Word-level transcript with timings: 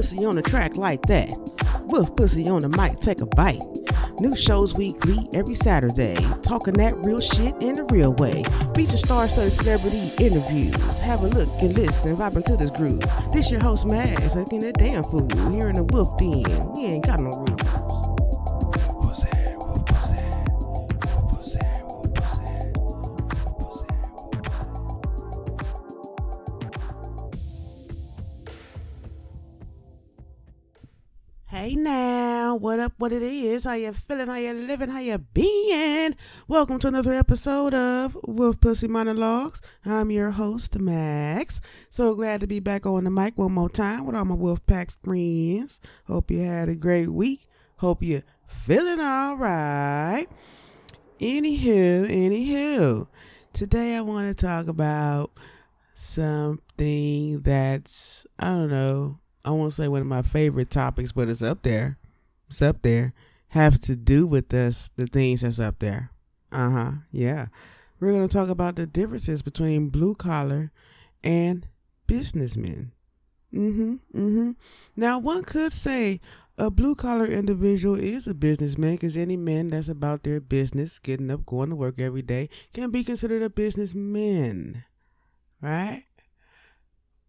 pussy, 0.00 0.24
on 0.24 0.34
the 0.34 0.42
track 0.42 0.76
like 0.76 1.02
that. 1.02 1.28
Wolf 1.86 2.16
pussy 2.16 2.48
on 2.48 2.62
the 2.62 2.68
mic, 2.68 2.98
take 3.00 3.20
a 3.20 3.26
bite. 3.26 3.60
New 4.18 4.34
shows 4.34 4.74
weekly 4.74 5.28
every 5.34 5.54
Saturday. 5.54 6.16
Talking 6.42 6.74
that 6.74 6.94
real 7.04 7.20
shit 7.20 7.54
in 7.62 7.78
a 7.78 7.84
real 7.84 8.14
way. 8.14 8.42
Feature 8.74 8.96
star-studded 8.96 9.52
celebrity 9.52 10.10
interviews. 10.18 11.00
Have 11.00 11.22
a 11.22 11.28
look 11.28 11.48
and 11.60 11.74
listen, 11.74 12.16
vibing 12.16 12.44
to 12.44 12.56
this 12.56 12.70
groove. 12.70 13.04
This 13.32 13.50
your 13.50 13.60
host 13.60 13.86
Max, 13.86 14.34
looking 14.34 14.60
that 14.60 14.78
damn 14.78 15.04
fool. 15.04 15.28
Here 15.52 15.68
in 15.68 15.76
the 15.76 15.84
Wolf 15.84 16.18
Den, 16.18 16.72
we 16.72 16.86
ain't 16.86 17.06
got 17.06 17.20
no 17.20 17.36
rules. 17.36 17.79
What 32.54 32.80
up, 32.80 32.92
what 32.98 33.12
it 33.12 33.22
is? 33.22 33.64
How 33.64 33.74
you 33.74 33.92
feeling? 33.92 34.26
How 34.26 34.36
you 34.36 34.52
living? 34.52 34.88
How 34.88 34.98
you 34.98 35.18
being? 35.18 36.16
Welcome 36.48 36.78
to 36.80 36.88
another 36.88 37.12
episode 37.12 37.74
of 37.74 38.16
Wolf 38.24 38.60
Pussy 38.60 38.88
Monologues. 38.88 39.62
I'm 39.84 40.10
your 40.10 40.30
host, 40.30 40.80
Max. 40.80 41.60
So 41.90 42.14
glad 42.16 42.40
to 42.40 42.46
be 42.46 42.58
back 42.58 42.86
on 42.86 43.04
the 43.04 43.10
mic 43.10 43.38
one 43.38 43.52
more 43.52 43.68
time 43.68 44.04
with 44.04 44.16
all 44.16 44.24
my 44.24 44.34
Wolf 44.34 44.66
Pack 44.66 44.90
friends. 45.04 45.80
Hope 46.06 46.30
you 46.30 46.42
had 46.42 46.68
a 46.68 46.74
great 46.74 47.08
week. 47.08 47.46
Hope 47.76 48.02
you 48.02 48.22
feeling 48.46 49.00
all 49.00 49.36
right. 49.36 50.26
Anywho, 51.20 52.08
anywho, 52.08 53.06
today 53.52 53.96
I 53.96 54.00
want 54.00 54.26
to 54.26 54.34
talk 54.34 54.66
about 54.66 55.30
something 55.94 57.42
that's, 57.42 58.26
I 58.38 58.46
don't 58.46 58.70
know, 58.70 59.20
I 59.44 59.50
won't 59.50 59.72
say 59.72 59.86
one 59.86 60.00
of 60.00 60.06
my 60.06 60.22
favorite 60.22 60.70
topics, 60.70 61.12
but 61.12 61.28
it's 61.28 61.42
up 61.42 61.62
there. 61.62 61.96
It's 62.50 62.62
up 62.62 62.82
there. 62.82 63.14
Have 63.50 63.78
to 63.82 63.94
do 63.94 64.26
with 64.26 64.52
us 64.52 64.90
the 64.96 65.06
things 65.06 65.42
that's 65.42 65.60
up 65.60 65.78
there. 65.78 66.10
Uh 66.50 66.70
huh. 66.70 66.90
Yeah. 67.12 67.46
We're 68.00 68.12
going 68.12 68.26
to 68.26 68.36
talk 68.36 68.48
about 68.48 68.74
the 68.74 68.86
differences 68.86 69.40
between 69.40 69.88
blue 69.88 70.16
collar 70.16 70.72
and 71.22 71.64
businessmen. 72.08 72.90
Mm 73.54 73.74
hmm. 73.74 74.18
Mm 74.18 74.34
hmm. 74.34 74.50
Now, 74.96 75.20
one 75.20 75.44
could 75.44 75.72
say 75.72 76.20
a 76.58 76.72
blue 76.72 76.96
collar 76.96 77.26
individual 77.26 77.94
is 77.94 78.26
a 78.26 78.34
businessman 78.34 78.96
because 78.96 79.16
any 79.16 79.36
man 79.36 79.68
that's 79.68 79.88
about 79.88 80.24
their 80.24 80.40
business, 80.40 80.98
getting 80.98 81.30
up, 81.30 81.46
going 81.46 81.70
to 81.70 81.76
work 81.76 82.00
every 82.00 82.22
day, 82.22 82.48
can 82.72 82.90
be 82.90 83.04
considered 83.04 83.42
a 83.42 83.50
businessman. 83.50 84.84
Right? 85.60 86.02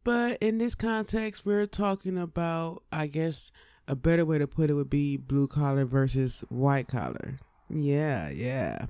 But 0.04 0.40
in 0.42 0.58
this 0.58 0.74
context, 0.74 1.46
we're 1.46 1.68
talking 1.68 2.18
about, 2.18 2.82
I 2.92 3.06
guess, 3.06 3.52
a 3.92 3.96
better 3.96 4.24
way 4.24 4.38
to 4.38 4.48
put 4.48 4.70
it 4.70 4.74
would 4.74 4.90
be 4.90 5.18
blue 5.18 5.48
collar 5.48 5.84
versus 5.84 6.46
white 6.48 6.88
collar. 6.88 7.38
Yeah, 7.70 8.30
yeah. 8.30 8.86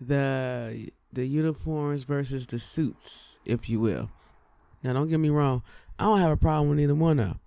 The 0.00 0.90
the 1.12 1.26
uniforms 1.26 2.04
versus 2.04 2.46
the 2.46 2.60
suits, 2.60 3.40
if 3.44 3.68
you 3.68 3.80
will. 3.80 4.08
Now, 4.84 4.92
don't 4.92 5.08
get 5.08 5.18
me 5.18 5.28
wrong. 5.28 5.62
I 5.98 6.04
don't 6.04 6.20
have 6.20 6.30
a 6.30 6.36
problem 6.36 6.70
with 6.70 6.80
either 6.80 6.94
one 6.94 7.18
of 7.18 7.28
them. 7.28 7.40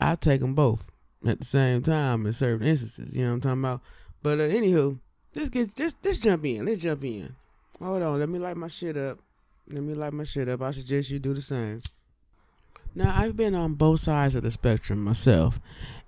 I 0.00 0.16
take 0.16 0.40
them 0.40 0.54
both 0.54 0.90
at 1.24 1.38
the 1.38 1.46
same 1.46 1.82
time 1.82 2.26
in 2.26 2.32
certain 2.32 2.66
instances. 2.66 3.16
You 3.16 3.24
know 3.24 3.30
what 3.30 3.34
I'm 3.34 3.40
talking 3.42 3.60
about? 3.60 3.80
But 4.20 4.40
uh, 4.40 4.48
anywho, 4.48 4.98
let's 5.36 5.48
get 5.48 5.76
just 5.76 5.96
let's 6.04 6.18
jump 6.18 6.44
in. 6.44 6.66
Let's 6.66 6.82
jump 6.82 7.04
in. 7.04 7.36
Hold 7.78 8.02
on. 8.02 8.18
Let 8.18 8.28
me 8.28 8.40
light 8.40 8.56
my 8.56 8.68
shit 8.68 8.96
up. 8.96 9.20
Let 9.68 9.84
me 9.84 9.94
light 9.94 10.12
my 10.12 10.24
shit 10.24 10.48
up. 10.48 10.60
I 10.60 10.72
suggest 10.72 11.10
you 11.10 11.20
do 11.20 11.34
the 11.34 11.40
same. 11.40 11.82
Now, 12.94 13.14
I've 13.16 13.36
been 13.36 13.54
on 13.54 13.74
both 13.74 14.00
sides 14.00 14.34
of 14.34 14.42
the 14.42 14.50
spectrum 14.50 15.04
myself, 15.04 15.60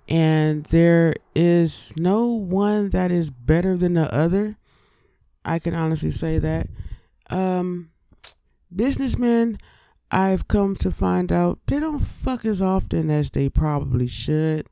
and 0.07 0.65
there 0.65 1.13
is 1.35 1.93
no 1.97 2.27
one 2.27 2.89
that 2.89 3.11
is 3.11 3.31
better 3.31 3.77
than 3.77 3.93
the 3.93 4.13
other. 4.13 4.57
I 5.45 5.59
can 5.59 5.73
honestly 5.73 6.11
say 6.11 6.39
that. 6.39 6.67
Um, 7.29 7.91
businessmen, 8.73 9.57
I've 10.11 10.47
come 10.47 10.75
to 10.77 10.91
find 10.91 11.31
out 11.31 11.59
they 11.67 11.79
don't 11.79 11.99
fuck 11.99 12.45
as 12.45 12.61
often 12.61 13.09
as 13.09 13.31
they 13.31 13.49
probably 13.49 14.07
should. 14.07 14.67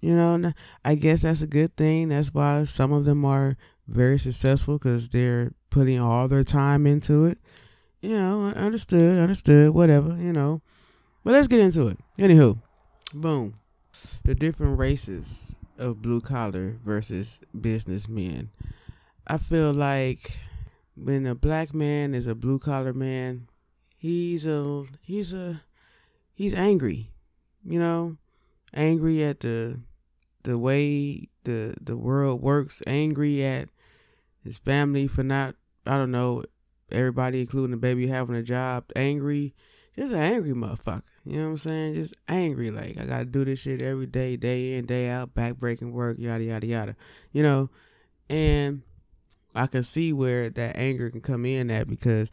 You 0.00 0.16
know, 0.16 0.52
I 0.84 0.96
guess 0.96 1.22
that's 1.22 1.42
a 1.42 1.46
good 1.46 1.76
thing. 1.76 2.10
That's 2.10 2.34
why 2.34 2.64
some 2.64 2.92
of 2.92 3.04
them 3.04 3.24
are 3.24 3.56
very 3.88 4.18
successful 4.18 4.76
because 4.78 5.08
they're 5.08 5.52
putting 5.70 5.98
all 5.98 6.28
their 6.28 6.44
time 6.44 6.86
into 6.86 7.24
it. 7.24 7.38
You 8.02 8.16
know, 8.16 8.48
understood, 8.48 9.18
understood, 9.18 9.70
whatever, 9.70 10.16
you 10.16 10.32
know. 10.32 10.60
But 11.22 11.32
let's 11.32 11.48
get 11.48 11.60
into 11.60 11.88
it. 11.88 11.98
Anywho, 12.18 12.60
boom. 13.14 13.54
The 14.24 14.34
different 14.34 14.78
races 14.78 15.56
of 15.78 16.02
blue 16.02 16.20
collar 16.20 16.78
versus 16.84 17.40
businessmen. 17.58 18.50
I 19.26 19.38
feel 19.38 19.72
like 19.72 20.38
when 20.96 21.26
a 21.26 21.34
black 21.34 21.74
man 21.74 22.14
is 22.14 22.26
a 22.26 22.34
blue 22.34 22.58
collar 22.58 22.92
man, 22.92 23.48
he's 23.96 24.46
a 24.46 24.84
he's 25.02 25.32
a 25.32 25.62
he's 26.34 26.54
angry. 26.54 27.10
You 27.64 27.78
know, 27.78 28.16
angry 28.72 29.22
at 29.24 29.40
the 29.40 29.80
the 30.42 30.58
way 30.58 31.28
the 31.44 31.74
the 31.80 31.96
world 31.96 32.42
works, 32.42 32.82
angry 32.86 33.44
at 33.44 33.68
his 34.42 34.58
family 34.58 35.06
for 35.06 35.22
not 35.22 35.56
I 35.86 35.96
don't 35.96 36.10
know, 36.10 36.44
everybody 36.90 37.40
including 37.40 37.72
the 37.72 37.76
baby 37.76 38.06
having 38.06 38.36
a 38.36 38.42
job, 38.42 38.84
angry 38.94 39.54
just 39.96 40.12
an 40.12 40.20
angry 40.20 40.52
motherfucker. 40.52 41.02
You 41.24 41.38
know 41.38 41.44
what 41.44 41.50
I'm 41.50 41.56
saying? 41.58 41.94
Just 41.94 42.14
angry. 42.28 42.70
Like 42.70 42.98
I 43.00 43.06
gotta 43.06 43.24
do 43.24 43.44
this 43.44 43.62
shit 43.62 43.80
every 43.80 44.06
day, 44.06 44.36
day 44.36 44.74
in, 44.74 44.86
day 44.86 45.08
out, 45.08 45.34
back 45.34 45.56
breaking 45.56 45.92
work, 45.92 46.16
yada 46.18 46.44
yada 46.44 46.66
yada. 46.66 46.96
You 47.32 47.42
know, 47.42 47.70
and 48.28 48.82
I 49.54 49.66
can 49.66 49.82
see 49.82 50.12
where 50.12 50.50
that 50.50 50.76
anger 50.76 51.10
can 51.10 51.20
come 51.20 51.46
in 51.46 51.70
at 51.70 51.88
because 51.88 52.30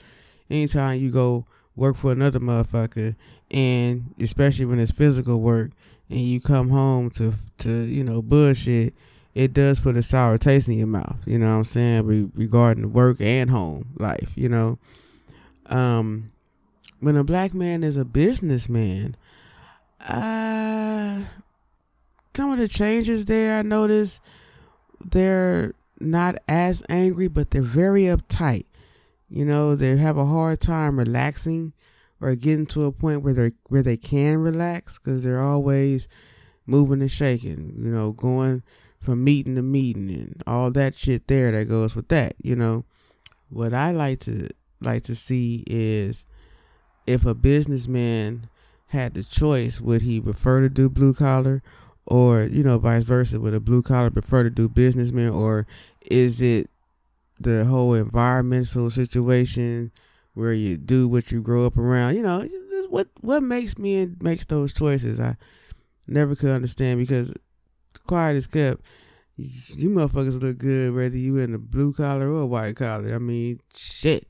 anytime 0.50 1.00
you 1.00 1.12
go 1.12 1.46
work 1.76 1.96
for 1.96 2.12
another 2.12 2.40
motherfucker, 2.40 3.16
and 3.50 4.14
especially 4.20 4.66
when 4.66 4.80
it's 4.80 4.92
physical 4.92 5.40
work, 5.42 5.72
and 6.10 6.20
you 6.20 6.42
come 6.42 6.70
home 6.70 7.10
to 7.12 7.34
to 7.60 7.86
you 7.86 8.04
know 8.04 8.22
bullshit, 8.22 8.94
it 9.36 9.54
does 9.54 9.80
put 9.80 9.96
a 9.96 10.02
sour 10.02 10.38
taste 10.38 10.68
in 10.68 10.78
your 10.78 10.88
mouth. 10.88 11.22
You 11.26 11.38
know 11.38 11.52
what 11.52 11.60
I'm 11.60 11.64
saying? 11.64 12.06
Re- 12.06 12.30
regarding 12.34 12.92
work 12.92 13.22
and 13.22 13.50
home 13.50 13.94
life. 13.98 14.34
You 14.36 14.50
know, 14.50 14.80
um 15.68 16.32
when 17.02 17.18
a 17.18 17.24
black 17.24 17.54
man 17.54 17.84
is 17.84 17.98
a 17.98 18.06
businessman, 18.06 19.16
uh, 20.08 21.22
some 22.34 22.52
of 22.54 22.60
the 22.60 22.68
changes 22.68 23.26
there 23.26 23.60
I 23.60 23.64
noticed 23.64 24.24
they're 25.04 25.74
not 26.00 26.36
as 26.48 26.84
angry, 26.90 27.28
but 27.28 27.52
they're 27.52 27.62
very 27.62 28.04
uptight. 28.04 28.68
You 29.30 29.46
know, 29.46 29.76
they 29.76 29.98
have 29.98 30.18
a 30.18 30.26
hard 30.26 30.60
time 30.60 30.98
relaxing 30.98 31.74
or 32.22 32.36
getting 32.36 32.68
to 32.68 32.86
a 32.86 32.92
point 32.92 33.24
where 33.24 33.34
they 33.34 33.52
where 33.68 33.84
they 33.84 33.98
can 33.98 34.38
relax 34.38 35.00
because 35.00 35.24
they're 35.24 35.42
always 35.42 36.08
moving 36.68 37.02
and 37.02 37.12
shaking. 37.12 37.74
You 37.78 37.92
know, 37.92 38.12
going 38.12 38.62
from 39.00 39.24
meeting 39.24 39.56
to 39.56 39.64
meeting 39.64 40.10
and 40.12 40.44
all 40.46 40.70
that 40.72 40.96
shit 40.96 41.28
there 41.28 41.52
that 41.52 41.66
goes 41.68 41.96
with 41.96 42.10
that. 42.10 42.34
You 42.44 42.56
know, 42.56 42.86
what 43.50 43.74
I 43.74 43.92
like 43.92 44.20
to 44.20 44.50
like 44.82 45.04
to 45.04 45.16
see 45.16 45.64
is 45.66 46.26
if 47.12 47.26
a 47.26 47.36
businessman 47.36 48.50
had 48.88 49.14
the 49.14 49.24
choice, 49.24 49.82
would 49.82 50.02
he 50.02 50.20
prefer 50.20 50.62
to 50.62 50.70
do 50.70 50.90
blue 50.90 51.14
collar 51.14 51.62
or, 52.06 52.44
you 52.44 52.64
know, 52.64 52.80
vice 52.80 53.04
versa? 53.04 53.40
Would 53.40 53.54
a 53.54 53.60
blue 53.60 53.82
collar 53.82 54.10
prefer 54.10 54.44
to 54.44 54.50
do 54.50 54.70
businessman 54.70 55.30
or 55.30 55.68
is 56.10 56.42
it 56.42 56.70
the 57.40 57.66
whole 57.66 57.94
environmental 57.94 58.90
situation 58.90 59.92
where 60.34 60.54
you 60.54 60.78
do 60.78 61.08
what 61.08 61.32
you 61.32 61.42
grow 61.42 61.66
up 61.66 61.78
around? 61.78 62.16
You 62.16 62.24
know, 62.24 62.48
what 62.90 63.08
what 63.22 63.44
makes 63.44 63.78
me 63.78 64.02
and 64.02 64.22
makes 64.24 64.46
those 64.46 64.74
choices? 64.74 65.20
I 65.20 65.36
never 66.08 66.36
could 66.36 66.52
understand 66.52 67.00
because 67.00 67.34
quiet 68.08 68.36
as 68.36 68.48
kept. 68.48 68.82
You, 69.38 69.48
you 69.78 69.90
motherfuckers 69.90 70.42
look 70.42 70.58
good 70.60 70.94
whether 70.94 71.18
you 71.18 71.38
in 71.38 71.54
the 71.54 71.60
blue 71.60 71.94
collar 71.94 72.30
or 72.30 72.46
white 72.46 72.76
collar. 72.76 73.14
I 73.14 73.18
mean, 73.18 73.60
shit 73.76 74.26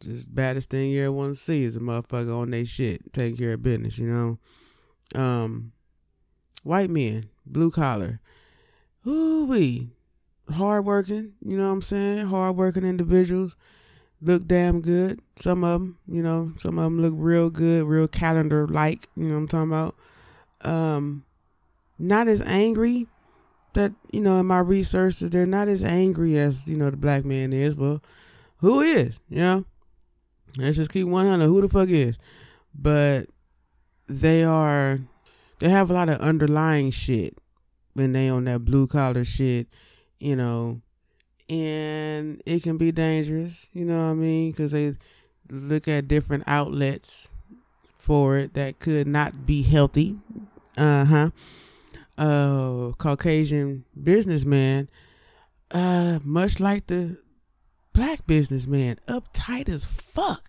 just 0.00 0.34
baddest 0.34 0.70
thing 0.70 0.90
you 0.90 1.02
ever 1.02 1.12
want 1.12 1.34
to 1.34 1.40
see 1.40 1.62
is 1.62 1.76
a 1.76 1.80
motherfucker 1.80 2.36
on 2.36 2.50
they 2.50 2.64
shit, 2.64 3.12
taking 3.12 3.36
care 3.36 3.52
of 3.52 3.62
business, 3.62 3.98
you 3.98 4.06
know. 4.06 4.38
Um, 5.14 5.72
white 6.62 6.90
men, 6.90 7.28
blue 7.46 7.70
collar, 7.70 8.20
ooh 9.06 9.46
wee, 9.46 9.90
hard 10.54 10.84
working, 10.84 11.32
you 11.44 11.56
know 11.56 11.66
what 11.66 11.74
I'm 11.74 11.82
saying? 11.82 12.26
Hard 12.26 12.56
working 12.56 12.84
individuals 12.84 13.56
look 14.22 14.46
damn 14.46 14.80
good. 14.80 15.20
Some 15.36 15.64
of 15.64 15.80
them, 15.80 15.98
you 16.06 16.22
know, 16.22 16.52
some 16.58 16.78
of 16.78 16.84
them 16.84 17.00
look 17.00 17.14
real 17.16 17.50
good, 17.50 17.84
real 17.84 18.08
calendar 18.08 18.66
like, 18.66 19.08
you 19.16 19.24
know 19.24 19.34
what 19.34 19.40
I'm 19.40 19.48
talking 19.48 19.72
about. 19.72 19.94
Um, 20.62 21.24
not 21.98 22.28
as 22.28 22.42
angry, 22.42 23.06
that 23.74 23.92
you 24.12 24.20
know 24.20 24.40
in 24.40 24.46
my 24.46 24.58
research 24.58 25.20
they're 25.20 25.46
not 25.46 25.68
as 25.68 25.84
angry 25.84 26.36
as 26.36 26.68
you 26.68 26.76
know 26.76 26.90
the 26.90 26.96
black 26.96 27.24
man 27.24 27.52
is. 27.52 27.76
Well, 27.76 28.02
who 28.58 28.80
is? 28.80 29.20
You 29.28 29.38
know, 29.38 29.64
let's 30.56 30.76
just 30.76 30.92
keep 30.92 31.06
one 31.06 31.26
hundred. 31.26 31.46
Who 31.46 31.60
the 31.60 31.68
fuck 31.68 31.88
is? 31.88 32.18
But 32.74 33.26
they 34.06 34.44
are. 34.44 34.98
They 35.58 35.68
have 35.68 35.90
a 35.90 35.94
lot 35.94 36.08
of 36.08 36.20
underlying 36.20 36.90
shit 36.90 37.38
when 37.94 38.12
they 38.12 38.28
on 38.28 38.44
that 38.44 38.64
blue 38.64 38.86
collar 38.86 39.24
shit. 39.24 39.68
You 40.18 40.36
know, 40.36 40.80
and 41.48 42.42
it 42.46 42.62
can 42.62 42.76
be 42.76 42.92
dangerous. 42.92 43.70
You 43.72 43.84
know 43.84 43.98
what 43.98 44.10
I 44.10 44.14
mean? 44.14 44.50
Because 44.52 44.72
they 44.72 44.94
look 45.50 45.88
at 45.88 46.08
different 46.08 46.44
outlets 46.46 47.30
for 47.98 48.36
it 48.36 48.54
that 48.54 48.78
could 48.78 49.06
not 49.06 49.46
be 49.46 49.62
healthy. 49.62 50.18
Uh 50.76 51.04
huh. 51.04 51.30
Uh, 52.18 52.92
Caucasian 52.98 53.84
businessman, 54.02 54.90
uh, 55.70 56.18
much 56.22 56.60
like 56.60 56.86
the 56.86 57.16
black 58.00 58.26
businessman, 58.26 58.96
uptight 59.08 59.68
as 59.68 59.84
fuck. 59.84 60.48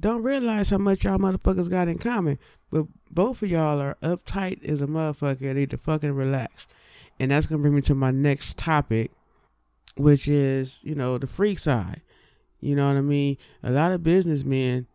Don't 0.00 0.22
realize 0.22 0.70
how 0.70 0.78
much 0.78 1.04
y'all 1.04 1.18
motherfuckers 1.18 1.68
got 1.68 1.86
in 1.86 1.98
common, 1.98 2.38
but 2.70 2.86
both 3.10 3.42
of 3.42 3.50
y'all 3.50 3.78
are 3.78 3.98
uptight 4.02 4.64
as 4.64 4.80
a 4.80 4.86
motherfucker 4.86 5.42
and 5.42 5.56
need 5.56 5.68
to 5.68 5.76
fucking 5.76 6.14
relax. 6.14 6.66
And 7.20 7.30
that's 7.30 7.44
gonna 7.44 7.60
bring 7.60 7.74
me 7.74 7.82
to 7.82 7.94
my 7.94 8.10
next 8.10 8.56
topic, 8.56 9.10
which 9.98 10.28
is, 10.28 10.82
you 10.82 10.94
know, 10.94 11.18
the 11.18 11.26
freak 11.26 11.58
side. 11.58 12.00
You 12.60 12.74
know 12.74 12.88
what 12.88 12.96
I 12.96 13.02
mean? 13.02 13.36
A 13.62 13.70
lot 13.70 13.92
of 13.92 14.02
businessmen 14.02 14.86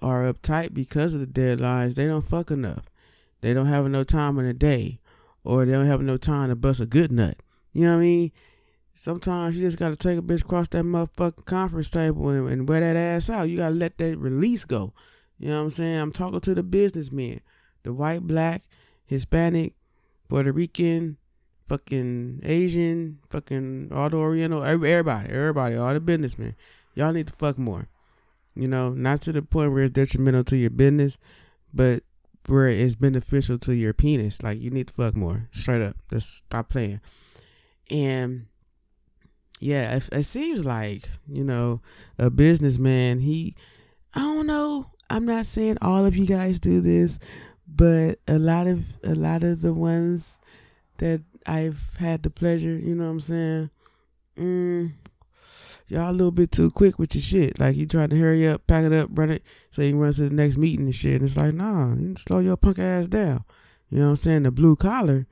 are 0.00 0.32
uptight 0.32 0.72
because 0.72 1.12
of 1.12 1.18
the 1.18 1.26
deadlines. 1.26 1.96
They 1.96 2.06
don't 2.06 2.24
fuck 2.24 2.52
enough. 2.52 2.88
They 3.40 3.52
don't 3.52 3.66
have 3.66 3.84
enough 3.84 4.06
time 4.06 4.38
in 4.38 4.46
the 4.46 4.54
day, 4.54 5.00
or 5.42 5.64
they 5.64 5.72
don't 5.72 5.86
have 5.86 6.02
enough 6.02 6.20
time 6.20 6.50
to 6.50 6.54
bust 6.54 6.80
a 6.80 6.86
good 6.86 7.10
nut. 7.10 7.34
You 7.72 7.86
know 7.86 7.96
what 7.96 7.98
I 7.98 8.02
mean? 8.02 8.32
Sometimes 8.94 9.56
you 9.56 9.62
just 9.62 9.78
gotta 9.78 9.96
take 9.96 10.18
a 10.18 10.22
bitch 10.22 10.42
across 10.42 10.68
that 10.68 10.84
motherfucking 10.84 11.46
conference 11.46 11.90
table 11.90 12.28
and, 12.28 12.48
and 12.48 12.68
wear 12.68 12.80
that 12.80 12.96
ass 12.96 13.30
out. 13.30 13.48
You 13.48 13.58
gotta 13.58 13.74
let 13.74 13.98
that 13.98 14.18
release 14.18 14.64
go. 14.64 14.92
You 15.38 15.48
know 15.48 15.58
what 15.58 15.64
I'm 15.64 15.70
saying? 15.70 15.98
I'm 15.98 16.12
talking 16.12 16.40
to 16.40 16.54
the 16.54 16.62
businessmen, 16.62 17.40
the 17.82 17.92
white, 17.92 18.22
black, 18.22 18.62
Hispanic, 19.06 19.74
Puerto 20.28 20.52
Rican, 20.52 21.16
fucking 21.68 22.40
Asian, 22.42 23.18
fucking 23.30 23.88
all 23.92 24.10
the 24.10 24.18
Oriental, 24.18 24.62
everybody, 24.62 25.30
everybody, 25.30 25.76
all 25.76 25.94
the 25.94 26.00
businessmen. 26.00 26.54
Y'all 26.94 27.12
need 27.12 27.28
to 27.28 27.32
fuck 27.32 27.58
more. 27.58 27.88
You 28.54 28.68
know, 28.68 28.90
not 28.90 29.22
to 29.22 29.32
the 29.32 29.42
point 29.42 29.72
where 29.72 29.84
it's 29.84 29.92
detrimental 29.92 30.44
to 30.44 30.56
your 30.56 30.70
business, 30.70 31.18
but 31.72 32.02
where 32.46 32.68
it's 32.68 32.94
beneficial 32.94 33.58
to 33.60 33.74
your 33.74 33.94
penis. 33.94 34.42
Like 34.42 34.60
you 34.60 34.70
need 34.70 34.88
to 34.88 34.94
fuck 34.94 35.16
more. 35.16 35.48
Straight 35.52 35.82
up. 35.82 35.96
Just 36.10 36.36
stop 36.36 36.68
playing. 36.68 37.00
And 37.90 38.46
yeah, 39.62 39.96
it, 39.96 40.08
it 40.12 40.24
seems 40.24 40.64
like, 40.64 41.08
you 41.28 41.44
know, 41.44 41.80
a 42.18 42.30
businessman, 42.30 43.20
he 43.20 43.54
I 44.14 44.20
don't 44.20 44.46
know. 44.46 44.90
I'm 45.08 45.24
not 45.24 45.46
saying 45.46 45.78
all 45.80 46.04
of 46.04 46.16
you 46.16 46.26
guys 46.26 46.60
do 46.60 46.80
this, 46.80 47.18
but 47.66 48.18
a 48.26 48.38
lot 48.38 48.66
of 48.66 48.84
a 49.04 49.14
lot 49.14 49.42
of 49.42 49.62
the 49.62 49.72
ones 49.72 50.38
that 50.98 51.22
I've 51.46 51.80
had 51.98 52.22
the 52.22 52.30
pleasure, 52.30 52.76
you 52.76 52.94
know 52.94 53.04
what 53.04 53.10
I'm 53.10 53.20
saying? 53.20 53.70
Mm, 54.36 54.92
y'all 55.88 56.10
a 56.10 56.12
little 56.12 56.30
bit 56.30 56.50
too 56.50 56.70
quick 56.70 56.98
with 56.98 57.14
your 57.14 57.22
shit. 57.22 57.60
Like 57.60 57.76
you 57.76 57.86
trying 57.86 58.10
to 58.10 58.18
hurry 58.18 58.48
up, 58.48 58.66
pack 58.66 58.84
it 58.84 58.92
up, 58.92 59.10
run 59.12 59.30
it, 59.30 59.42
so 59.70 59.82
you 59.82 59.96
run 59.96 60.12
to 60.14 60.28
the 60.28 60.34
next 60.34 60.56
meeting 60.56 60.86
and 60.86 60.94
shit. 60.94 61.16
And 61.16 61.24
it's 61.24 61.36
like, 61.36 61.54
nah, 61.54 61.94
you 61.94 62.14
slow 62.16 62.40
your 62.40 62.56
punk 62.56 62.78
ass 62.78 63.08
down. 63.08 63.44
You 63.90 63.98
know 63.98 64.04
what 64.06 64.10
I'm 64.10 64.16
saying? 64.16 64.42
The 64.42 64.50
blue 64.50 64.74
collar, 64.74 65.26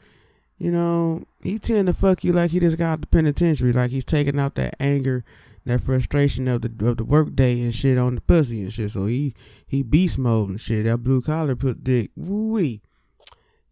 you 0.59 0.71
know, 0.71 1.25
he 1.43 1.59
tend 1.59 1.89
to 1.89 1.95
fuck 1.95 2.23
you 2.25 2.33
like 2.33 2.51
he 2.51 2.61
just 2.61 2.79
got 2.79 2.93
out 2.93 3.01
the 3.01 3.07
penitentiary, 3.07 3.73
like 3.73 3.91
he's 3.91 4.05
taking 4.05 4.39
out 4.39 4.55
that 4.57 4.77
anger, 4.79 5.25
that 5.65 5.81
frustration 5.81 6.49
of 6.49 6.63
the 6.63 6.89
of 6.89 6.99
the 6.99 7.05
work 7.05 7.35
day 7.35 7.61
and 7.63 7.75
shit 7.75 7.99
on 7.99 8.17
the 8.17 8.21
pussy 8.21 8.63
and 8.63 8.73
shit. 8.73 8.91
So 8.91 9.07
he 9.07 9.35
he 9.67 9.83
beast 9.83 10.19
mode 10.19 10.51
and 10.51 10.61
shit. 10.61 10.85
That 10.85 10.99
blue 10.99 11.23
collar 11.23 11.57
put 11.57 11.83
dick, 11.83 12.11
woo 12.17 12.53
wee. 12.53 12.83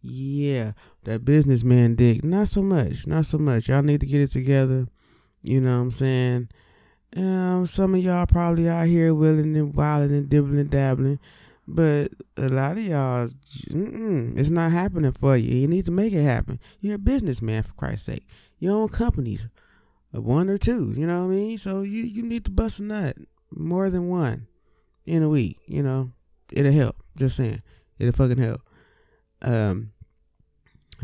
Yeah, 0.01 0.71
that 1.03 1.25
businessman 1.25 1.95
dick, 1.95 2.23
not 2.23 2.47
so 2.47 2.61
much, 2.61 3.05
not 3.05 3.25
so 3.25 3.37
much. 3.37 3.67
Y'all 3.67 3.83
need 3.83 3.99
to 3.99 4.07
get 4.07 4.21
it 4.21 4.31
together. 4.31 4.87
You 5.43 5.61
know 5.61 5.77
what 5.77 5.83
I'm 5.83 5.91
saying? 5.91 6.49
Um, 7.15 7.65
some 7.65 7.95
of 7.95 8.01
y'all 8.01 8.27
probably 8.27 8.69
out 8.69 8.87
here 8.87 9.13
willing 9.13 9.57
and 9.57 9.75
wilding 9.75 10.15
and 10.15 10.29
dibbling 10.29 10.59
and 10.59 10.69
dabbling, 10.69 11.19
but 11.71 12.09
a 12.35 12.49
lot 12.49 12.73
of 12.73 12.83
y'all, 12.83 13.29
it's 13.67 14.49
not 14.49 14.71
happening 14.71 15.11
for 15.11 15.37
you. 15.37 15.55
You 15.55 15.67
need 15.67 15.85
to 15.85 15.91
make 15.91 16.13
it 16.13 16.23
happen. 16.23 16.59
You're 16.81 16.95
a 16.95 16.99
businessman, 16.99 17.61
for 17.61 17.73
Christ's 17.73 18.07
sake. 18.07 18.25
You 18.57 18.71
own 18.71 18.89
companies, 18.89 19.47
one 20.11 20.49
or 20.49 20.57
two. 20.57 20.93
You 20.97 21.05
know 21.05 21.25
what 21.25 21.31
I 21.31 21.35
mean? 21.35 21.57
So 21.59 21.83
you 21.83 22.03
you 22.03 22.23
need 22.23 22.45
to 22.45 22.51
bust 22.51 22.79
a 22.79 22.83
nut 22.83 23.17
more 23.51 23.91
than 23.91 24.07
one 24.09 24.47
in 25.05 25.21
a 25.21 25.29
week. 25.29 25.57
You 25.67 25.83
know, 25.83 26.11
it'll 26.51 26.71
help. 26.71 26.95
Just 27.15 27.37
saying, 27.37 27.61
it'll 27.99 28.13
fucking 28.13 28.43
help. 28.43 28.61
Um, 29.43 29.91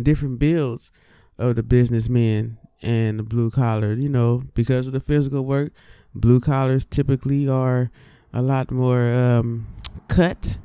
different 0.02 0.40
builds 0.40 0.92
of 1.38 1.56
the 1.56 1.64
businessmen 1.64 2.58
and 2.82 3.20
the 3.20 3.24
blue 3.24 3.52
collar, 3.52 3.94
you 3.94 4.10
know, 4.10 4.42
because 4.56 4.88
of 4.88 4.94
the 4.94 5.00
physical 5.00 5.46
work, 5.46 5.74
blue 6.16 6.40
collars 6.40 6.88
typically 6.88 7.48
are 7.48 7.88
a 8.34 8.42
lot 8.42 8.72
more 8.72 9.14
um, 9.14 9.68
cut, 10.08 10.58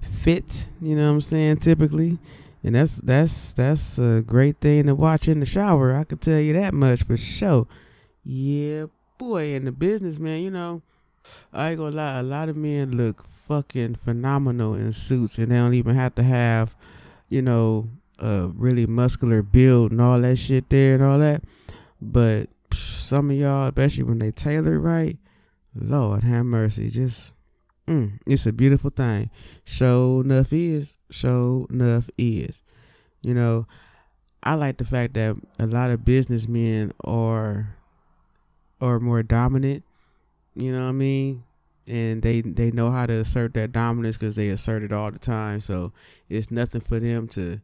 fit, 0.00 0.72
you 0.80 0.96
know 0.96 1.08
what 1.08 1.14
I'm 1.14 1.20
saying, 1.20 1.56
typically. 1.56 2.18
And 2.64 2.74
that's 2.76 3.00
that's 3.00 3.54
that's 3.54 3.98
a 3.98 4.22
great 4.22 4.58
thing 4.60 4.86
to 4.86 4.94
watch 4.94 5.26
in 5.26 5.40
the 5.40 5.46
shower. 5.46 5.96
I 5.96 6.04
can 6.04 6.18
tell 6.18 6.38
you 6.38 6.52
that 6.52 6.72
much 6.74 7.02
for 7.02 7.16
sure. 7.16 7.66
Yeah, 8.22 8.86
boy, 9.18 9.54
in 9.54 9.64
the 9.64 9.72
business, 9.72 10.20
man. 10.20 10.42
You 10.42 10.52
know, 10.52 10.82
I 11.52 11.70
ain't 11.70 11.78
gonna 11.78 11.96
lie, 11.96 12.18
a 12.18 12.22
lot 12.22 12.48
of 12.48 12.56
men 12.56 12.96
look 12.96 13.26
fucking 13.26 13.96
phenomenal 13.96 14.74
in 14.74 14.92
suits 14.92 15.38
and 15.38 15.50
they 15.50 15.56
don't 15.56 15.74
even 15.74 15.94
have 15.94 16.14
to 16.16 16.22
have, 16.22 16.76
you 17.28 17.42
know, 17.42 17.86
a 18.18 18.50
really 18.54 18.86
muscular 18.86 19.42
build 19.42 19.92
and 19.92 20.00
all 20.00 20.20
that 20.20 20.36
shit 20.36 20.70
there 20.70 20.94
and 20.94 21.02
all 21.02 21.18
that. 21.18 21.42
But 22.00 22.48
some 22.72 23.30
of 23.30 23.36
y'all, 23.36 23.66
especially 23.66 24.04
when 24.04 24.18
they 24.18 24.30
tailor 24.30 24.78
right, 24.78 25.18
Lord 25.74 26.22
have 26.22 26.46
mercy, 26.46 26.90
just 26.90 27.34
mm, 27.86 28.18
it's 28.26 28.46
a 28.46 28.52
beautiful 28.52 28.90
thing. 28.90 29.30
Show 29.64 30.22
enough 30.24 30.52
is, 30.52 30.96
show 31.10 31.66
enough 31.70 32.08
is. 32.18 32.62
You 33.22 33.34
know, 33.34 33.66
I 34.42 34.54
like 34.54 34.78
the 34.78 34.84
fact 34.84 35.14
that 35.14 35.36
a 35.58 35.66
lot 35.66 35.90
of 35.90 36.04
businessmen 36.04 36.92
are 37.04 37.76
are 38.80 38.98
more 38.98 39.22
dominant. 39.22 39.84
You 40.54 40.72
know 40.72 40.82
what 40.82 40.90
I 40.90 40.92
mean? 40.92 41.44
And 41.86 42.22
they 42.22 42.40
they 42.40 42.70
know 42.70 42.90
how 42.90 43.06
to 43.06 43.14
assert 43.14 43.54
that 43.54 43.72
dominance 43.72 44.18
because 44.18 44.36
they 44.36 44.48
assert 44.48 44.82
it 44.82 44.92
all 44.92 45.10
the 45.10 45.18
time. 45.18 45.60
So 45.60 45.92
it's 46.28 46.50
nothing 46.50 46.80
for 46.80 46.98
them 46.98 47.28
to 47.28 47.60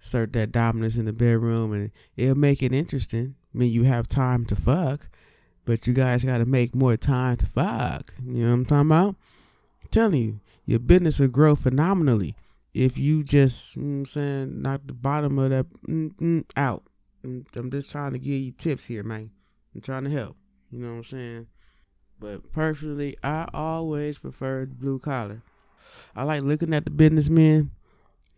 assert 0.00 0.32
that 0.34 0.52
dominance 0.52 0.96
in 0.96 1.04
the 1.04 1.12
bedroom, 1.12 1.72
and 1.72 1.90
it'll 2.16 2.36
make 2.36 2.62
it 2.62 2.72
interesting. 2.72 3.34
I 3.54 3.58
mean, 3.58 3.72
you 3.72 3.84
have 3.84 4.06
time 4.06 4.44
to 4.46 4.56
fuck, 4.56 5.08
but 5.64 5.86
you 5.86 5.92
guys 5.92 6.24
got 6.24 6.38
to 6.38 6.46
make 6.46 6.74
more 6.74 6.96
time 6.96 7.36
to 7.36 7.46
fuck. 7.46 8.12
You 8.24 8.44
know 8.44 8.48
what 8.48 8.54
I'm 8.54 8.64
talking 8.64 8.88
about? 8.90 9.16
Telling 9.96 10.22
you, 10.22 10.40
your 10.66 10.78
business 10.78 11.20
will 11.20 11.28
grow 11.28 11.56
phenomenally 11.56 12.36
if 12.74 12.98
you 12.98 13.24
just, 13.24 13.76
you 13.76 13.82
know 13.82 13.98
I'm 14.00 14.04
saying, 14.04 14.60
knock 14.60 14.82
the 14.84 14.92
bottom 14.92 15.38
of 15.38 15.48
that 15.48 15.66
mm, 15.88 16.44
out. 16.54 16.82
I'm 17.24 17.70
just 17.70 17.90
trying 17.90 18.12
to 18.12 18.18
give 18.18 18.34
you 18.34 18.52
tips 18.52 18.84
here, 18.84 19.02
man. 19.02 19.30
I'm 19.74 19.80
trying 19.80 20.04
to 20.04 20.10
help. 20.10 20.36
You 20.70 20.80
know 20.80 20.90
what 20.90 20.96
I'm 20.96 21.04
saying? 21.04 21.46
But 22.20 22.52
personally, 22.52 23.16
I 23.24 23.48
always 23.54 24.18
prefer 24.18 24.66
blue 24.66 24.98
collar. 24.98 25.40
I 26.14 26.24
like 26.24 26.42
looking 26.42 26.74
at 26.74 26.84
the 26.84 26.90
businessmen, 26.90 27.70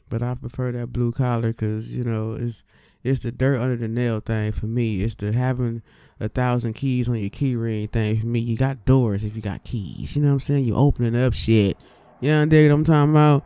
but 0.09 0.23
I 0.23 0.37
prefer 0.37 0.71
that 0.71 0.93
blue 0.93 1.11
collar 1.11 1.49
because 1.49 1.93
you 1.93 2.05
know 2.05 2.35
it's 2.35 2.63
it's 3.03 3.25
the 3.25 3.33
dirt 3.33 3.61
under 3.61 3.75
the 3.75 3.89
nail 3.89 4.21
thing 4.21 4.53
for 4.53 4.67
me. 4.67 5.03
It's 5.03 5.17
the 5.17 5.33
having 5.33 5.83
a 6.21 6.29
thousand 6.29 6.75
keys 6.75 7.09
on 7.09 7.17
your 7.17 7.31
key 7.31 7.57
ring 7.57 7.87
thing 7.89 8.21
for 8.21 8.27
me. 8.27 8.41
You 8.41 8.57
got 8.57 8.85
doors 8.85 9.25
if 9.25 9.37
you 9.37 9.43
got 9.43 9.65
keys. 9.65 10.17
You 10.17 10.23
know 10.23 10.29
what 10.29 10.35
I'm 10.35 10.41
saying? 10.41 10.65
You 10.65 10.75
opening 10.75 11.17
up 11.17 11.33
shit. 11.33 11.77
You 12.21 12.31
know 12.31 12.47
what 12.47 12.53
I'm 12.53 12.85
talking 12.85 13.11
about? 13.11 13.45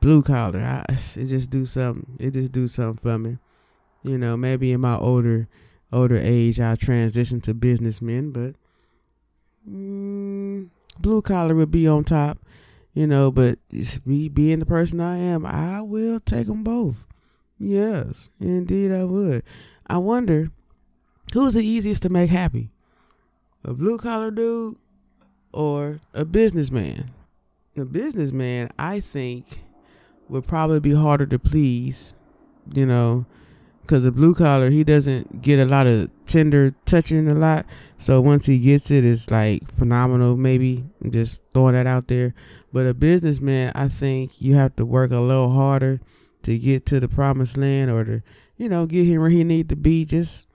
Blue 0.00 0.22
collar. 0.22 0.60
I, 0.60 0.84
it 0.88 1.26
just 1.26 1.50
do 1.50 1.66
something. 1.66 2.16
It 2.20 2.32
just 2.32 2.52
do 2.52 2.68
something 2.68 2.98
for 2.98 3.18
me. 3.18 3.38
You 4.04 4.18
know, 4.18 4.36
maybe 4.36 4.72
in 4.72 4.80
my 4.80 4.96
older 4.96 5.48
older 5.92 6.18
age 6.20 6.60
I 6.60 6.74
transition 6.76 7.40
to 7.40 7.54
businessmen, 7.54 8.30
but 8.30 8.54
mm, 9.68 10.68
blue 11.00 11.22
collar 11.22 11.54
would 11.54 11.70
be 11.70 11.88
on 11.88 12.04
top. 12.04 12.38
You 12.94 13.06
know, 13.06 13.30
but 13.30 13.58
me 14.06 14.28
being 14.28 14.58
the 14.58 14.66
person 14.66 15.00
I 15.00 15.18
am, 15.18 15.46
I 15.46 15.82
will 15.82 16.20
take 16.20 16.46
them 16.46 16.64
both. 16.64 17.04
Yes, 17.58 18.30
indeed 18.40 18.92
I 18.92 19.04
would. 19.04 19.42
I 19.86 19.98
wonder 19.98 20.48
who's 21.32 21.54
the 21.54 21.66
easiest 21.66 22.02
to 22.02 22.08
make 22.08 22.30
happy? 22.30 22.70
A 23.64 23.74
blue 23.74 23.98
collar 23.98 24.30
dude 24.30 24.76
or 25.52 26.00
a 26.14 26.24
businessman? 26.24 27.10
A 27.76 27.84
businessman, 27.84 28.70
I 28.78 29.00
think, 29.00 29.62
would 30.28 30.46
probably 30.46 30.80
be 30.80 30.94
harder 30.94 31.26
to 31.26 31.38
please, 31.38 32.14
you 32.74 32.86
know, 32.86 33.26
Cause 33.88 34.04
a 34.04 34.12
blue 34.12 34.34
collar, 34.34 34.68
he 34.68 34.84
doesn't 34.84 35.40
get 35.40 35.58
a 35.58 35.64
lot 35.64 35.86
of 35.86 36.10
tender 36.26 36.74
touching 36.84 37.26
a 37.26 37.34
lot. 37.34 37.64
So 37.96 38.20
once 38.20 38.44
he 38.44 38.58
gets 38.58 38.90
it, 38.90 39.02
it's 39.02 39.30
like 39.30 39.66
phenomenal. 39.72 40.36
Maybe 40.36 40.84
I'm 41.02 41.10
just 41.10 41.40
throwing 41.54 41.72
that 41.72 41.86
out 41.86 42.06
there. 42.06 42.34
But 42.70 42.84
a 42.84 42.92
businessman, 42.92 43.72
I 43.74 43.88
think 43.88 44.42
you 44.42 44.56
have 44.56 44.76
to 44.76 44.84
work 44.84 45.10
a 45.10 45.20
little 45.20 45.50
harder 45.52 46.02
to 46.42 46.58
get 46.58 46.84
to 46.86 47.00
the 47.00 47.08
promised 47.08 47.56
land 47.56 47.90
or 47.90 48.04
to, 48.04 48.22
you 48.58 48.68
know, 48.68 48.84
get 48.84 49.06
him 49.06 49.22
where 49.22 49.30
he 49.30 49.42
need 49.42 49.70
to 49.70 49.76
be. 49.76 50.04
Just 50.04 50.46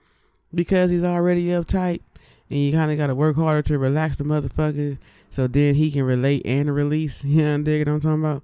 because 0.54 0.90
he's 0.90 1.04
already 1.04 1.46
uptight, 1.46 2.00
and 2.50 2.58
you 2.58 2.72
kind 2.72 2.90
of 2.90 2.98
got 2.98 3.08
to 3.08 3.14
work 3.14 3.36
harder 3.36 3.62
to 3.62 3.78
relax 3.78 4.16
the 4.16 4.24
motherfucker, 4.24 4.98
so 5.30 5.46
then 5.46 5.74
he 5.74 5.90
can 5.90 6.04
relate 6.04 6.42
and 6.44 6.74
release. 6.74 7.24
You 7.24 7.42
know, 7.42 7.58
what 7.58 7.88
I'm 7.88 8.00
talking 8.00 8.20
about? 8.20 8.42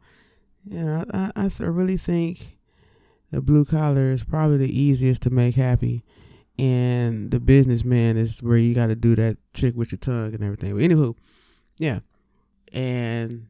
Yeah, 0.65 1.05
I, 1.13 1.31
I, 1.37 1.51
I 1.61 1.65
really 1.65 1.97
think 1.97 2.59
the 3.31 3.41
blue 3.41 3.65
collar 3.65 4.11
is 4.11 4.25
probably 4.25 4.59
the 4.59 4.81
easiest 4.81 5.23
to 5.23 5.31
make 5.31 5.55
happy. 5.55 6.03
And 6.59 7.31
the 7.31 7.41
businessman 7.41 8.19
is 8.19 8.43
where 8.43 8.59
you 8.59 8.75
got 8.75 8.89
to 8.89 8.97
do 8.97 9.17
that 9.17 9.39
trick 9.55 9.75
with 9.75 9.93
your 9.93 9.99
tongue 9.99 10.35
and 10.35 10.43
everything. 10.43 10.75
But 10.75 10.83
anywho, 10.83 11.17
yeah. 11.79 12.01
And 12.73 13.47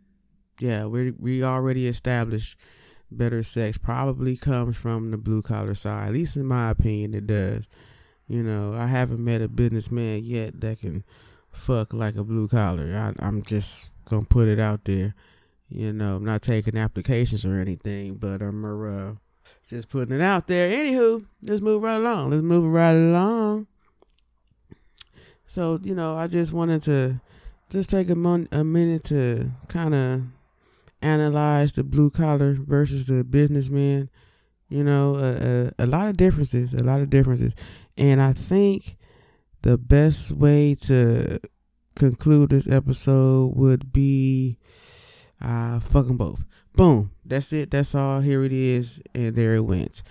yeah, 0.61 0.87
we 0.87 1.11
we 1.12 1.43
already 1.43 1.88
established 1.88 2.57
better 3.11 3.43
sex 3.43 3.76
probably 3.76 4.37
comes 4.37 4.76
from 4.76 5.11
the 5.11 5.19
blue 5.19 5.43
collar 5.43 5.75
side. 5.75 6.09
At 6.09 6.14
least 6.14 6.37
in 6.37 6.47
my 6.47 6.71
opinion, 6.71 7.14
it 7.14 7.26
does. 7.26 7.69
You 8.30 8.44
know, 8.44 8.72
I 8.75 8.87
haven't 8.87 9.25
met 9.25 9.42
a 9.42 9.49
businessman 9.49 10.22
yet 10.22 10.60
that 10.60 10.78
can 10.78 11.02
fuck 11.50 11.92
like 11.92 12.14
a 12.14 12.22
blue 12.22 12.46
collar. 12.46 12.84
I, 12.94 13.26
I'm 13.26 13.42
just 13.42 13.90
gonna 14.04 14.25
put 14.25 14.46
it 14.46 14.60
out 14.60 14.84
there. 14.84 15.16
You 15.68 15.92
know, 15.92 16.14
I'm 16.14 16.25
not 16.25 16.40
taking 16.40 16.78
applications 16.78 17.44
or 17.44 17.58
anything, 17.58 18.14
but 18.14 18.40
I'm 18.40 18.64
uh, 18.64 19.14
just 19.66 19.88
putting 19.88 20.14
it 20.14 20.20
out 20.20 20.46
there. 20.46 20.70
Anywho, 20.70 21.26
let's 21.42 21.60
move 21.60 21.82
right 21.82 21.96
along. 21.96 22.30
Let's 22.30 22.44
move 22.44 22.72
right 22.72 22.92
along. 22.92 23.66
So, 25.46 25.80
you 25.82 25.96
know, 25.96 26.14
I 26.14 26.28
just 26.28 26.52
wanted 26.52 26.82
to 26.82 27.20
just 27.68 27.90
take 27.90 28.10
a, 28.10 28.14
mon- 28.14 28.49
a 28.52 28.62
minute 28.62 29.02
to 29.04 29.50
kind 29.66 29.92
of 29.92 30.22
analyze 31.02 31.72
the 31.72 31.82
blue 31.82 32.10
collar 32.10 32.54
versus 32.60 33.06
the 33.06 33.25
businessman. 33.25 34.08
You 34.68 34.84
know, 34.84 35.16
a, 35.16 35.72
a 35.82 35.87
lot 35.87 36.06
of 36.06 36.16
differences, 36.16 36.75
a 36.75 36.84
lot 36.84 37.00
of 37.00 37.10
differences. 37.10 37.56
And 38.00 38.21
I 38.21 38.33
think 38.33 38.97
the 39.61 39.76
best 39.76 40.33
way 40.33 40.75
to 40.87 41.38
conclude 41.95 42.49
this 42.49 42.66
episode 42.66 43.52
would 43.57 43.92
be 43.92 44.59
uh, 45.40 45.80
fucking 45.80 46.16
both. 46.16 46.45
Boom. 46.73 47.12
That's 47.26 47.52
it. 47.52 47.71
That's 47.71 47.95
all. 47.95 48.21
Here 48.21 48.42
it 48.42 48.54
is. 48.54 49.02
And 49.14 49.35
there 49.35 49.54
it 49.57 49.61
went. 49.61 50.02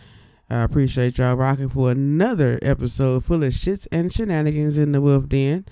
I 0.52 0.62
appreciate 0.62 1.18
y'all 1.18 1.36
rocking 1.36 1.70
for 1.70 1.90
another 1.90 2.60
episode 2.62 3.26
full 3.26 3.44
of 3.44 3.54
shits 3.54 3.88
and 3.92 4.14
shenanigans 4.14 4.78
in 4.78 4.92
the 4.92 5.02
Wolf 5.02 5.28
Den. 5.28 5.66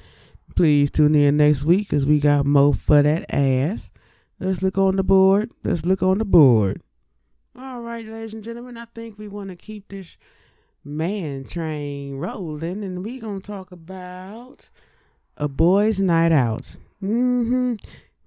Please 0.56 0.90
tune 0.90 1.14
in 1.14 1.38
next 1.38 1.66
week 1.66 1.90
because 1.90 2.06
we 2.06 2.20
got 2.20 2.48
more 2.48 2.74
for 2.74 3.04
that 3.04 3.32
ass. 3.32 3.92
Let's 4.40 4.64
look 4.64 4.78
on 4.78 4.96
the 4.96 5.04
board. 5.04 5.52
Let's 5.64 5.86
look 5.86 6.02
on 6.02 6.18
the 6.18 6.26
board. 6.26 6.82
All 7.56 7.82
right, 7.82 8.06
ladies 8.06 8.34
and 8.34 8.44
gentlemen, 8.44 8.78
I 8.78 8.86
think 8.86 9.18
we 9.18 9.28
want 9.28 9.50
to 9.50 9.56
keep 9.56 9.88
this 9.88 10.18
man 10.88 11.44
train 11.44 12.18
rolling 12.18 12.84
and 12.84 13.04
we 13.04 13.20
to 13.42 13.46
talk 13.46 13.72
about 13.72 14.70
a 15.36 15.48
boys' 15.48 16.00
night 16.00 16.32
out. 16.32 16.78
Mm-hmm. 17.04 17.76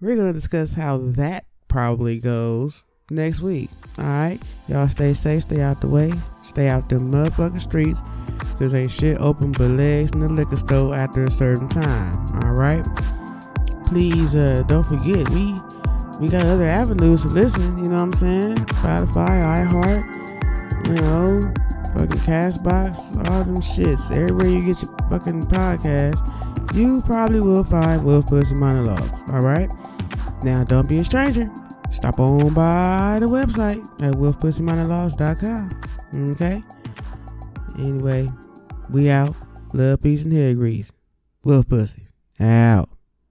We're 0.00 0.16
to 0.28 0.32
discuss 0.32 0.74
how 0.74 0.98
that 0.98 1.44
probably 1.68 2.20
goes 2.20 2.84
next 3.10 3.40
week. 3.40 3.70
All 3.98 4.04
right, 4.04 4.38
y'all 4.68 4.88
stay 4.88 5.12
safe, 5.12 5.42
stay 5.42 5.60
out 5.60 5.80
the 5.80 5.88
way, 5.88 6.12
stay 6.40 6.68
out 6.68 6.88
the 6.88 6.96
motherfucking 6.96 7.60
streets, 7.60 8.02
cause 8.58 8.74
ain't 8.74 8.90
shit 8.90 9.18
open 9.20 9.52
but 9.52 9.70
legs 9.70 10.12
in 10.12 10.20
the 10.20 10.28
liquor 10.28 10.56
store 10.56 10.94
after 10.94 11.24
a 11.24 11.30
certain 11.30 11.68
time. 11.68 12.26
All 12.44 12.52
right, 12.52 12.86
please 13.86 14.34
uh, 14.34 14.62
don't 14.66 14.84
forget 14.84 15.28
we 15.30 15.54
we 16.20 16.28
got 16.28 16.44
other 16.44 16.64
avenues 16.64 17.22
to 17.22 17.28
listen. 17.28 17.78
You 17.78 17.90
know 17.90 17.96
what 17.96 18.02
I'm 18.02 18.12
saying? 18.12 18.56
Spotify, 18.56 19.66
iHeart, 19.66 20.29
fucking 21.94 22.20
Castbox, 22.20 23.16
all 23.28 23.44
them 23.44 23.60
shits. 23.60 24.10
Everywhere 24.10 24.46
you 24.46 24.64
get 24.64 24.82
your 24.82 24.96
fucking 25.08 25.42
podcast, 25.44 26.74
you 26.74 27.02
probably 27.02 27.40
will 27.40 27.64
find 27.64 28.04
Wolf 28.04 28.26
Pussy 28.26 28.54
Monologues. 28.54 29.24
All 29.32 29.40
right. 29.40 29.68
Now, 30.42 30.64
don't 30.64 30.88
be 30.88 30.98
a 30.98 31.04
stranger. 31.04 31.50
Stop 31.90 32.20
on 32.20 32.54
by 32.54 33.18
the 33.20 33.26
website 33.26 33.84
at 34.02 34.14
wolfpussymonologues.com. 34.14 36.30
Okay? 36.32 36.62
Anyway, 37.78 38.30
we 38.90 39.10
out. 39.10 39.34
Love, 39.72 40.02
peace, 40.02 40.24
and 40.24 40.32
hair 40.32 40.54
grease. 40.54 40.90
Wolf 41.44 41.68
Pussy. 41.68 42.06
Out. 42.38 42.88